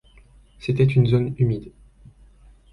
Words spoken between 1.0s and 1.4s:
zone